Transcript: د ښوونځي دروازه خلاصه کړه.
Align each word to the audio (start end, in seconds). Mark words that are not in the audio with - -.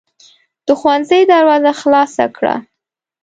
د 0.65 0.67
ښوونځي 0.79 1.21
دروازه 1.31 1.71
خلاصه 1.81 2.25
کړه. 2.37 2.55